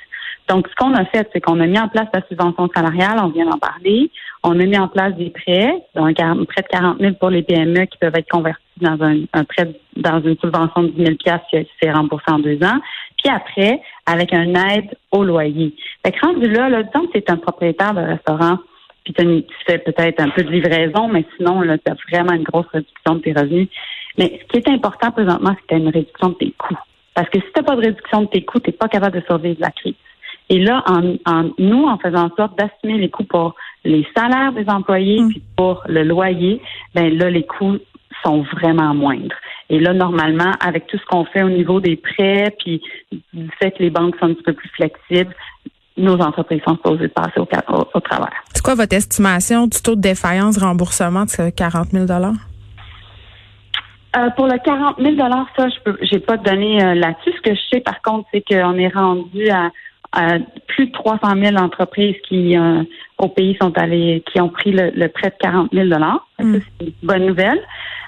Donc, 0.48 0.66
ce 0.68 0.74
qu'on 0.76 0.94
a 0.94 1.04
fait, 1.06 1.28
c'est 1.32 1.40
qu'on 1.40 1.60
a 1.60 1.66
mis 1.66 1.78
en 1.78 1.88
place 1.88 2.06
la 2.14 2.22
subvention 2.28 2.68
salariale, 2.74 3.18
on 3.22 3.28
vient 3.28 3.46
d'en 3.46 3.58
parler. 3.58 4.10
On 4.42 4.58
a 4.58 4.64
mis 4.64 4.78
en 4.78 4.88
place 4.88 5.14
des 5.16 5.30
prêts, 5.30 5.74
donc 5.94 6.16
prêt 6.16 6.62
de 6.62 6.68
40 6.70 6.98
000 7.00 7.14
pour 7.14 7.30
les 7.30 7.42
PME 7.42 7.84
qui 7.86 7.98
peuvent 7.98 8.14
être 8.14 8.30
convertis 8.30 8.62
dans 8.80 9.02
un, 9.02 9.24
un 9.32 9.44
prêt, 9.44 9.68
dans 9.96 10.22
une 10.22 10.36
subvention 10.38 10.84
de 10.84 10.88
10 10.88 11.04
000 11.04 11.16
qui 11.16 11.66
c'est 11.82 11.90
remboursé 11.90 12.30
en 12.30 12.38
deux 12.38 12.62
ans. 12.62 12.80
Puis 13.18 13.32
après, 13.32 13.80
avec 14.06 14.32
un 14.32 14.54
aide 14.54 14.96
au 15.10 15.24
loyer. 15.24 15.74
Fait 16.04 16.12
que 16.12 16.24
rendu 16.24 16.48
là, 16.48 16.68
là, 16.68 16.84
disons 16.84 17.06
que 17.06 17.12
c'est 17.14 17.30
un 17.30 17.36
propriétaire 17.36 17.94
de 17.94 18.00
restaurant, 18.00 18.58
puis 19.04 19.12
tu 19.12 19.44
fais 19.66 19.78
peut-être 19.78 20.20
un 20.20 20.30
peu 20.30 20.44
de 20.44 20.50
livraison, 20.50 21.08
mais 21.08 21.24
sinon, 21.36 21.60
là, 21.62 21.76
tu 21.78 21.90
as 21.90 21.96
vraiment 22.10 22.34
une 22.34 22.44
grosse 22.44 22.66
réduction 22.72 23.16
de 23.16 23.20
tes 23.20 23.32
revenus. 23.32 23.68
Mais 24.16 24.40
ce 24.40 24.46
qui 24.46 24.58
est 24.58 24.72
important 24.72 25.10
présentement, 25.10 25.50
c'est 25.50 25.62
que 25.62 25.66
tu 25.68 25.74
as 25.74 25.78
une 25.78 25.88
réduction 25.88 26.28
de 26.30 26.34
tes 26.34 26.50
coûts. 26.52 26.78
Parce 27.14 27.28
que 27.30 27.40
si 27.40 27.46
tu 27.46 27.52
n'as 27.56 27.62
pas 27.64 27.74
de 27.74 27.80
réduction 27.80 28.22
de 28.22 28.26
tes 28.26 28.44
coûts, 28.44 28.60
tu 28.60 28.70
n'es 28.70 28.76
pas 28.76 28.88
capable 28.88 29.20
de 29.20 29.26
survivre 29.26 29.58
la 29.60 29.70
crise. 29.70 29.94
Et 30.50 30.58
là, 30.58 30.82
en, 30.86 31.50
nous, 31.58 31.84
en 31.84 31.98
faisant 31.98 32.26
en 32.26 32.36
sorte 32.36 32.58
d'assumer 32.58 32.98
les 32.98 33.10
coûts 33.10 33.24
pour 33.24 33.54
les 33.84 34.06
salaires 34.16 34.52
des 34.52 34.68
employés, 34.68 35.20
mm. 35.20 35.28
puis 35.28 35.42
pour 35.56 35.82
le 35.86 36.04
loyer, 36.04 36.60
ben 36.94 37.16
là, 37.16 37.30
les 37.30 37.44
coûts 37.44 37.76
sont 38.24 38.42
vraiment 38.54 38.94
moindres. 38.94 39.36
Et 39.70 39.78
là, 39.78 39.92
normalement, 39.92 40.52
avec 40.60 40.86
tout 40.86 40.96
ce 40.96 41.04
qu'on 41.06 41.24
fait 41.26 41.42
au 41.42 41.50
niveau 41.50 41.80
des 41.80 41.96
prêts, 41.96 42.54
puis 42.58 42.82
du 43.32 43.50
fait 43.60 43.72
que 43.72 43.82
les 43.82 43.90
banques 43.90 44.16
sont 44.18 44.26
un 44.26 44.34
petit 44.34 44.42
peu 44.42 44.54
plus 44.54 44.70
flexibles, 44.70 45.34
nos 45.96 46.18
entreprises 46.20 46.62
sont 46.66 46.76
supposées 46.76 47.08
de 47.08 47.12
passer 47.12 47.38
au, 47.38 47.48
au, 47.94 48.00
travers. 48.00 48.32
C'est 48.54 48.62
quoi 48.62 48.74
votre 48.74 48.94
estimation 48.94 49.66
du 49.66 49.82
taux 49.82 49.96
de 49.96 50.00
défaillance 50.00 50.56
remboursement 50.58 51.24
de 51.24 51.30
ce 51.30 51.50
40 51.50 51.88
000 51.90 52.06
euh, 54.16 54.30
pour 54.36 54.46
le 54.46 54.58
40 54.64 54.96
000 54.98 55.16
ça, 55.56 55.68
je 55.68 55.80
peux, 55.84 55.98
j'ai 56.00 56.18
pas 56.18 56.38
donné 56.38 56.82
euh, 56.82 56.94
là-dessus. 56.94 57.30
Ce 57.36 57.42
que 57.42 57.54
je 57.54 57.60
sais, 57.70 57.80
par 57.80 58.00
contre, 58.00 58.26
c'est 58.32 58.40
qu'on 58.40 58.74
est 58.78 58.88
rendu 58.88 59.50
à, 59.50 59.70
plus 60.66 60.86
de 60.86 60.92
300 60.92 61.34
000 61.36 61.56
entreprises 61.56 62.16
qui, 62.28 62.56
euh, 62.56 62.82
au 63.18 63.28
pays, 63.28 63.56
sont 63.60 63.76
allées, 63.76 64.22
qui 64.32 64.40
ont 64.40 64.48
pris 64.48 64.72
le, 64.72 65.08
prêt 65.08 65.30
de 65.30 65.36
40 65.40 65.70
000 65.72 65.86
mm. 65.86 66.60
C'est 66.78 66.86
une 66.86 66.92
bonne 67.02 67.26
nouvelle. 67.26 67.60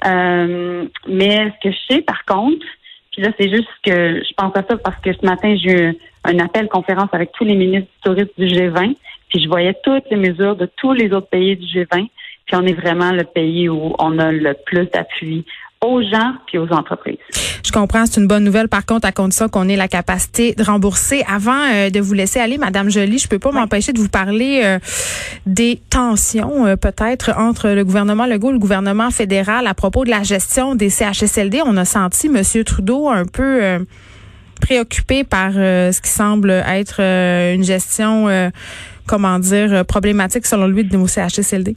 mais 0.04 1.52
ce 1.52 1.69
que 1.69 1.75
je 1.75 1.95
sais, 1.95 2.02
par 2.02 2.25
contre, 2.25 2.66
puis 3.12 3.23
là, 3.23 3.30
c'est 3.38 3.49
juste 3.50 3.69
que 3.85 4.23
je 4.23 4.33
pense 4.37 4.57
à 4.57 4.62
ça 4.69 4.76
parce 4.76 5.00
que 5.00 5.12
ce 5.12 5.26
matin, 5.26 5.54
j'ai 5.57 5.73
eu 5.73 5.99
un 6.25 6.38
appel 6.38 6.69
conférence 6.69 7.09
avec 7.12 7.33
tous 7.33 7.45
les 7.45 7.57
ministres 7.57 7.88
du 7.88 8.02
tourisme 8.02 8.33
du 8.38 8.47
G20, 8.47 8.97
puis 9.28 9.42
je 9.42 9.49
voyais 9.49 9.75
toutes 9.83 10.04
les 10.11 10.16
mesures 10.16 10.57
de 10.57 10.69
tous 10.76 10.92
les 10.92 11.12
autres 11.12 11.28
pays 11.28 11.57
du 11.57 11.66
G20, 11.66 12.09
puis 12.47 12.57
on 12.57 12.66
est 12.66 12.75
vraiment 12.75 13.12
le 13.12 13.25
pays 13.25 13.69
où 13.69 13.95
on 13.99 14.19
a 14.19 14.30
le 14.33 14.54
plus 14.66 14.87
d'appui 14.90 15.45
aux 15.85 16.03
gens 16.03 16.35
puis 16.47 16.59
aux 16.59 16.71
entreprises. 16.73 17.17
Je 17.65 17.73
comprends, 17.73 18.05
c'est 18.05 18.21
une 18.21 18.27
bonne 18.27 18.45
nouvelle. 18.45 18.69
Par 18.69 18.85
contre, 18.85 19.07
à 19.07 19.13
condition 19.13 19.49
qu'on 19.49 19.69
ait 19.69 19.77
la 19.77 19.89
capacité 19.89 20.55
de 20.55 20.63
rembourser. 20.63 21.23
Avant 21.27 21.59
euh, 21.73 21.89
de 21.89 22.01
vous 22.01 22.13
laisser 22.13 22.39
aller, 22.39 22.59
Madame 22.59 22.91
Jolie, 22.91 23.19
je 23.19 23.29
peux 23.29 23.39
pas 23.39 23.51
m'empêcher 23.51 23.93
de 23.93 23.99
vous 23.99 24.09
parler 24.09 24.61
euh, 24.65 24.79
des 25.47 25.81
tensions 25.89 26.67
euh, 26.67 26.77
peut-être 26.77 27.31
entre 27.39 27.71
le 27.71 27.85
gouvernement 27.85 28.27
Legault 28.27 28.51
et 28.51 28.55
le 28.55 28.59
gouvernement 28.59 29.11
fédéral 29.11 29.67
à 29.67 29.75
propos 29.75 30.05
de 30.05 30.11
la 30.11 30.23
gestion 30.23 30.75
des 30.75 30.91
CHSLD. 30.91 31.63
On 31.65 31.77
a 31.77 31.85
senti 31.85 32.29
Monsieur 32.29 32.65
Trudeau 32.65 33.09
un 33.09 33.25
peu 33.25 33.79
préoccupé 34.61 35.25
par 35.25 35.53
ce 35.53 36.01
qui 36.01 36.11
semble 36.11 36.51
être 36.51 37.01
une 37.01 37.65
gestion, 37.65 38.29
comment 39.07 39.39
dire, 39.39 39.85
problématique 39.87 40.47
selon 40.47 40.67
lui 40.67 40.85
de 40.85 40.97
nos 40.97 41.07
CHSLD. 41.07 41.75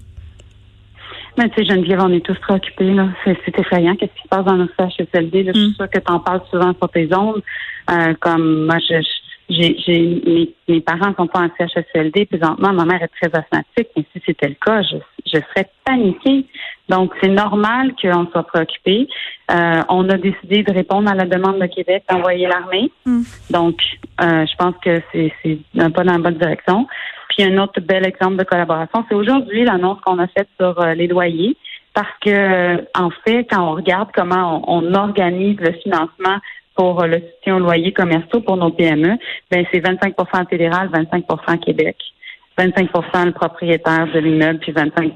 Mais 1.38 1.50
tu 1.50 1.56
sais, 1.56 1.66
Geneviève, 1.66 2.00
on 2.02 2.12
est 2.12 2.26
tous 2.26 2.38
préoccupés. 2.40 2.92
Là. 2.92 3.08
C'est, 3.24 3.60
effrayant. 3.60 3.96
Qu'est-ce 3.96 4.14
qui 4.14 4.24
se 4.24 4.28
passe 4.28 4.46
dans 4.46 4.56
nos 4.56 4.68
CHSLD? 4.78 5.44
Là. 5.44 5.52
Je 5.54 5.60
suis 5.60 5.70
mm. 5.70 5.74
sûre 5.74 5.90
que 5.90 6.00
tu 6.00 6.12
en 6.12 6.20
parles 6.20 6.42
souvent 6.52 6.74
sur 6.74 6.90
tes 6.90 7.14
ondes. 7.16 7.42
Euh, 7.90 8.14
comme 8.20 8.66
moi, 8.66 8.78
je, 8.80 9.02
j'ai, 9.50 9.76
j'ai 9.86 10.00
mes, 10.26 10.54
mes, 10.68 10.82
parents 10.82 11.14
sont 11.18 11.28
pas 11.28 11.42
en 11.42 11.50
CHSLD. 11.58 12.26
Présentement, 12.26 12.72
ma 12.74 12.86
mère 12.86 13.02
est 13.02 13.12
très 13.20 13.36
asthmatique. 13.38 13.90
Mais 13.96 14.06
si 14.14 14.22
c'était 14.26 14.50
le 14.50 14.56
cas, 14.64 14.84
je, 14.84 14.98
je 15.26 15.40
serais 15.40 15.68
paniquée. 15.86 16.46
Donc, 16.90 17.14
c'est 17.22 17.30
normal 17.30 17.94
qu'on 18.00 18.28
soit 18.28 18.44
préoccupé. 18.44 19.08
Euh, 19.52 19.82
on 19.90 20.08
a 20.10 20.18
décidé 20.18 20.64
de 20.64 20.72
répondre 20.72 21.10
à 21.10 21.16
la 21.16 21.26
demande 21.26 21.60
de 21.60 21.66
Québec 21.66 22.04
d'envoyer 22.10 22.48
l'armée. 22.48 22.92
Mm. 23.06 23.22
Donc, 23.50 23.80
euh, 24.22 24.46
je 24.46 24.56
pense 24.58 24.76
que 24.84 25.02
c'est, 25.12 25.34
c'est 25.42 25.58
un 25.80 25.90
pas 25.90 26.04
dans 26.04 26.14
la 26.14 26.20
bonne 26.20 26.38
direction. 26.38 26.88
Puis 27.36 27.46
un 27.46 27.58
autre 27.58 27.80
bel 27.82 28.06
exemple 28.06 28.38
de 28.38 28.44
collaboration, 28.44 29.06
c'est 29.10 29.16
aujourd'hui 29.16 29.64
l'annonce 29.64 30.00
qu'on 30.02 30.20
a 30.20 30.28
faite 30.28 30.50
sur 30.60 30.80
euh, 30.80 30.94
les 30.94 31.08
loyers. 31.08 31.58
Parce 31.94 32.12
que, 32.22 32.30
euh, 32.30 32.78
en 32.96 33.10
fait, 33.24 33.46
quand 33.50 33.62
on 33.62 33.76
regarde 33.76 34.10
comment 34.16 34.64
on, 34.68 34.94
organise 34.96 35.60
le 35.60 35.74
financement 35.74 36.38
pour 36.76 37.04
euh, 37.04 37.08
le 37.08 37.20
soutien 37.20 37.58
aux 37.58 37.60
loyers 37.60 37.94
commerciaux 37.94 38.42
pour 38.42 38.58
nos 38.58 38.72
PME, 38.72 39.18
ben 39.52 39.66
c'est 39.72 39.80
25% 39.80 40.50
fédéral, 40.50 40.90
25% 40.90 41.60
Québec. 41.60 41.98
25% 42.58 43.26
le 43.26 43.32
propriétaire 43.32 44.08
de 44.14 44.20
l'immeuble, 44.20 44.60
puis 44.60 44.72
25 44.72 45.14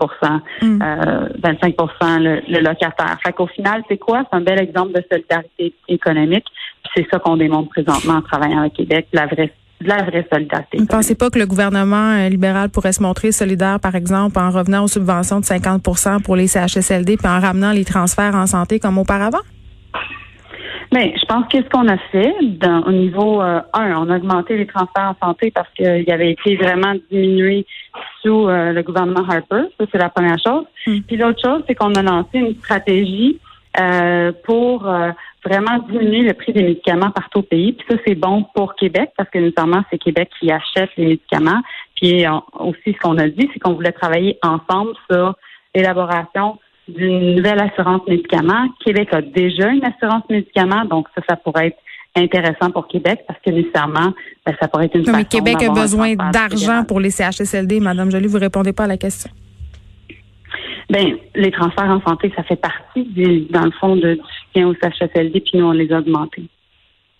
mm. 0.61 0.81
euh, 0.81 1.29
25 1.43 1.75
le, 1.77 2.41
le, 2.51 2.59
locataire. 2.59 3.17
Fait 3.23 3.31
qu'au 3.31 3.47
final, 3.47 3.83
c'est 3.87 3.97
quoi? 3.97 4.23
C'est 4.29 4.37
un 4.37 4.41
bel 4.41 4.59
exemple 4.59 4.93
de 4.93 5.03
solidarité 5.11 5.73
économique. 5.87 6.45
Puis 6.83 6.91
c'est 6.95 7.07
ça 7.11 7.19
qu'on 7.19 7.37
démontre 7.37 7.69
présentement 7.69 8.15
en 8.15 8.21
travaillant 8.21 8.61
avec 8.61 8.73
Québec, 8.73 9.07
la 9.13 9.27
vraie 9.27 9.53
de 9.81 9.87
la 9.87 10.03
vraie 10.03 10.27
solidarité. 10.31 10.77
Vous 10.77 10.83
ne 10.83 10.87
pensez 10.87 11.15
pas 11.15 11.29
que 11.29 11.39
le 11.39 11.45
gouvernement 11.45 12.13
euh, 12.13 12.29
libéral 12.29 12.69
pourrait 12.69 12.93
se 12.93 13.01
montrer 13.01 13.31
solidaire, 13.31 13.79
par 13.79 13.95
exemple, 13.95 14.39
en 14.39 14.49
revenant 14.49 14.83
aux 14.83 14.87
subventions 14.87 15.39
de 15.39 15.45
50% 15.45 16.21
pour 16.23 16.35
les 16.35 16.47
CHSLD 16.47 17.17
puis 17.17 17.27
en 17.27 17.39
ramenant 17.39 17.71
les 17.71 17.85
transferts 17.85 18.35
en 18.35 18.47
santé 18.47 18.79
comme 18.79 18.97
auparavant? 18.97 19.41
Bien, 20.91 21.11
je 21.19 21.25
pense 21.25 21.45
que 21.51 21.57
ce 21.57 21.69
qu'on 21.69 21.87
a 21.89 21.97
fait 22.11 22.33
dans, 22.59 22.81
au 22.83 22.91
niveau 22.91 23.41
1, 23.41 23.45
euh, 23.45 23.61
on 23.73 24.09
a 24.09 24.15
augmenté 24.15 24.57
les 24.57 24.65
transferts 24.65 25.15
en 25.19 25.27
santé 25.27 25.51
parce 25.51 25.67
qu'il 25.75 26.09
avait 26.09 26.31
été 26.31 26.55
vraiment 26.55 26.93
diminué 27.11 27.65
sous 28.23 28.47
euh, 28.47 28.71
le 28.71 28.81
gouvernement 28.83 29.27
Harper. 29.27 29.63
Ça, 29.77 29.85
c'est 29.91 29.97
la 29.97 30.09
première 30.09 30.39
chose. 30.39 30.63
Hmm. 30.87 31.01
Puis 31.05 31.17
l'autre 31.17 31.41
chose, 31.43 31.63
c'est 31.67 31.75
qu'on 31.75 31.93
a 31.93 32.01
lancé 32.01 32.39
une 32.39 32.55
stratégie 32.55 33.39
pour 34.43 34.89
vraiment 35.47 35.79
diminuer 35.89 36.21
le 36.23 36.33
prix 36.33 36.53
des 36.53 36.63
médicaments 36.63 37.11
partout 37.11 37.39
au 37.39 37.43
pays. 37.43 37.73
Puis 37.73 37.85
ça, 37.89 37.97
c'est 38.05 38.15
bon 38.15 38.45
pour 38.53 38.75
Québec 38.75 39.11
parce 39.17 39.29
que 39.29 39.39
notamment, 39.39 39.83
c'est 39.89 39.97
Québec 39.97 40.29
qui 40.39 40.51
achète 40.51 40.89
les 40.97 41.05
médicaments. 41.05 41.61
Puis 41.95 42.25
aussi, 42.59 42.93
ce 42.93 42.99
qu'on 42.99 43.17
a 43.17 43.27
dit, 43.27 43.49
c'est 43.53 43.59
qu'on 43.59 43.73
voulait 43.73 43.91
travailler 43.91 44.37
ensemble 44.43 44.93
sur 45.09 45.35
l'élaboration 45.73 46.59
d'une 46.87 47.35
nouvelle 47.35 47.61
assurance 47.61 48.01
médicaments. 48.07 48.67
Québec 48.83 49.09
a 49.11 49.21
déjà 49.21 49.69
une 49.69 49.85
assurance 49.85 50.23
médicaments, 50.29 50.85
donc 50.85 51.07
ça, 51.15 51.21
ça 51.27 51.35
pourrait 51.35 51.67
être 51.67 51.77
intéressant 52.15 52.71
pour 52.71 52.87
Québec 52.87 53.23
parce 53.27 53.39
que 53.45 53.51
nécessairement, 53.51 54.13
ben, 54.45 54.55
ça 54.59 54.67
pourrait 54.67 54.85
être 54.85 54.95
une 54.95 55.03
non, 55.03 55.17
Mais 55.17 55.25
Québec 55.25 55.61
a 55.63 55.71
besoin 55.71 56.15
d'argent 56.15 56.83
pour 56.85 56.99
les 56.99 57.11
CHSLD. 57.11 57.79
Madame 57.79 58.09
Jolie, 58.09 58.27
vous 58.27 58.39
répondez 58.39 58.73
pas 58.73 58.85
à 58.85 58.87
la 58.87 58.97
question. 58.97 59.29
Ben, 60.89 61.17
les 61.35 61.51
transferts 61.51 61.89
en 61.89 62.01
santé, 62.01 62.31
ça 62.35 62.43
fait 62.43 62.55
partie, 62.55 63.47
dans 63.49 63.65
le 63.65 63.71
fond, 63.71 63.95
de, 63.95 64.13
du 64.13 64.21
soutien 64.45 64.67
au 64.67 64.73
CHSLD, 64.73 65.41
puis 65.41 65.59
nous, 65.59 65.65
on 65.65 65.71
les 65.71 65.91
a 65.91 65.99
augmentés. 65.99 66.47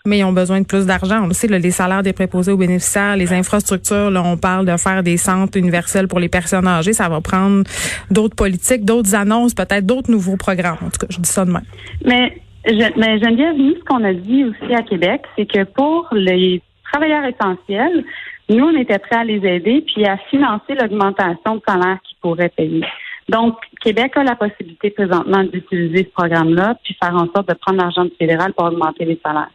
Mais 0.06 0.18
ils 0.18 0.24
ont 0.24 0.32
besoin 0.32 0.60
de 0.60 0.66
plus 0.66 0.86
d'argent. 0.86 1.24
On 1.24 1.26
le 1.26 1.34
sait, 1.34 1.48
les 1.48 1.70
salaires 1.70 2.02
des 2.02 2.14
préposés 2.14 2.52
aux 2.52 2.56
bénéficiaires, 2.56 3.16
les 3.16 3.32
infrastructures, 3.32 4.10
là, 4.10 4.22
on 4.24 4.36
parle 4.36 4.64
de 4.64 4.76
faire 4.76 5.02
des 5.02 5.18
centres 5.18 5.58
universels 5.58 6.08
pour 6.08 6.18
les 6.18 6.28
personnes 6.28 6.66
âgées. 6.66 6.94
Ça 6.94 7.08
va 7.08 7.20
prendre 7.20 7.64
d'autres 8.10 8.36
politiques, 8.36 8.84
d'autres 8.84 9.14
annonces, 9.14 9.54
peut-être 9.54 9.84
d'autres 9.84 10.10
nouveaux 10.10 10.36
programmes. 10.36 10.78
En 10.80 10.90
tout 10.90 10.98
cas, 11.00 11.08
je 11.10 11.20
dis 11.20 11.28
ça 11.28 11.44
demain. 11.44 11.62
Mais, 12.04 12.40
je, 12.64 12.98
mais 12.98 13.18
Geneviève, 13.18 13.56
nous, 13.56 13.74
ce 13.74 13.84
qu'on 13.84 14.02
a 14.04 14.14
dit 14.14 14.44
aussi 14.44 14.74
à 14.74 14.82
Québec, 14.82 15.22
c'est 15.36 15.46
que 15.46 15.64
pour 15.64 16.08
les 16.12 16.62
travailleurs 16.90 17.24
essentiels, 17.24 18.04
nous, 18.48 18.64
on 18.64 18.80
était 18.80 18.98
prêts 18.98 19.18
à 19.18 19.24
les 19.24 19.46
aider 19.46 19.84
puis 19.86 20.06
à 20.06 20.16
financer 20.30 20.74
l'augmentation 20.80 21.56
de 21.56 21.62
salaire 21.68 21.98
qu'ils 22.02 22.16
pourraient 22.22 22.52
payer. 22.56 22.82
Donc, 23.28 23.56
Québec 23.82 24.16
a 24.16 24.24
la 24.24 24.36
possibilité 24.36 24.90
présentement 24.90 25.44
d'utiliser 25.44 26.04
ce 26.04 26.10
programme-là, 26.10 26.76
puis 26.82 26.96
faire 27.02 27.14
en 27.14 27.26
sorte 27.34 27.48
de 27.48 27.54
prendre 27.54 27.78
l'argent 27.78 28.04
du 28.04 28.12
fédéral 28.18 28.52
pour 28.54 28.66
augmenter 28.66 29.04
les 29.04 29.20
salaires. 29.24 29.50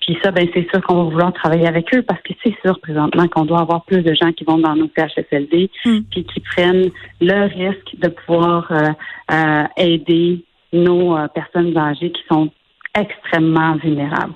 Puis 0.00 0.16
ça, 0.22 0.30
ben 0.30 0.48
c'est 0.54 0.66
sûr 0.70 0.80
qu'on 0.82 1.04
va 1.04 1.10
vouloir 1.10 1.32
travailler 1.32 1.66
avec 1.66 1.94
eux 1.94 2.02
parce 2.02 2.20
que 2.22 2.32
c'est 2.42 2.54
sûr 2.64 2.80
présentement 2.80 3.28
qu'on 3.28 3.44
doit 3.44 3.60
avoir 3.60 3.84
plus 3.84 4.02
de 4.02 4.14
gens 4.14 4.32
qui 4.32 4.44
vont 4.44 4.58
dans 4.58 4.74
nos 4.74 4.88
CHSLD 4.96 5.70
hmm. 5.84 5.98
puis 6.10 6.24
qui 6.24 6.40
prennent 6.40 6.90
le 7.20 7.42
risque 7.46 7.96
de 7.98 8.08
pouvoir 8.08 8.66
euh, 8.70 8.88
euh, 9.30 9.64
aider 9.76 10.42
nos 10.72 11.16
euh, 11.16 11.28
personnes 11.28 11.76
âgées 11.76 12.10
qui 12.12 12.22
sont 12.30 12.50
extrêmement 12.98 13.76
vulnérables. 13.76 14.32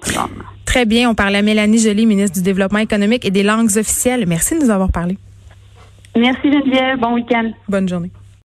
Très 0.67 0.85
bien. 0.85 1.09
On 1.11 1.15
parlait 1.15 1.39
à 1.39 1.43
Mélanie 1.43 1.79
Joly, 1.79 2.07
ministre 2.07 2.37
du 2.37 2.45
Développement 2.45 2.81
économique 2.81 3.25
et 3.25 3.31
des 3.31 3.43
langues 3.43 3.77
officielles. 3.77 4.27
Merci 4.29 4.59
de 4.59 4.65
nous 4.65 4.71
avoir 4.71 4.93
parlé. 4.93 5.17
Merci 6.17 6.53
Geneviève. 6.53 6.99
Bon 7.01 7.15
week-end. 7.15 7.51
Bonne 7.69 7.89
journée. 7.89 8.11